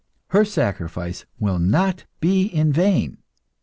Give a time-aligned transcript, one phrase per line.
[0.29, 3.19] Her sacrifice will not be in vain.